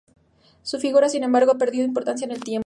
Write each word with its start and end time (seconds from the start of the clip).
Su 0.63 0.79
figura, 0.79 1.09
sin 1.09 1.21
embargo, 1.21 1.51
ha 1.51 1.57
perdido 1.59 1.85
importancia 1.85 2.25
en 2.25 2.31
el 2.31 2.43
tiempo. 2.43 2.59